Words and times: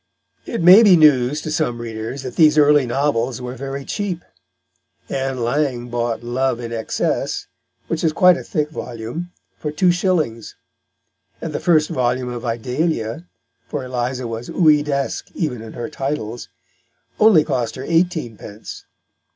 It 0.47 0.63
may 0.63 0.81
be 0.81 0.95
news 0.97 1.41
to 1.43 1.51
some 1.51 1.79
readers 1.79 2.23
that 2.23 2.35
these 2.35 2.57
early 2.57 2.87
novels 2.87 3.39
were 3.39 3.53
very 3.55 3.85
cheap. 3.85 4.25
Ann 5.09 5.41
Lang 5.43 5.89
bought 5.89 6.23
Love 6.23 6.59
in 6.59 6.73
Excess, 6.73 7.45
which 7.87 8.03
is 8.03 8.11
quite 8.11 8.35
a 8.35 8.41
thick 8.43 8.71
volume, 8.71 9.29
for 9.59 9.71
two 9.71 9.91
shillings; 9.91 10.55
and 11.39 11.53
the 11.53 11.59
first 11.59 11.91
volume 11.91 12.29
of 12.29 12.43
Idalia 12.43 13.27
(for 13.67 13.85
Eliza 13.85 14.25
was 14.27 14.49
Ouidaesque 14.49 15.29
even 15.35 15.61
in 15.61 15.73
her 15.73 15.87
titles) 15.87 16.49
only 17.19 17.43
cost 17.43 17.75
her 17.75 17.83
eighteen 17.83 18.37
pence. 18.37 18.85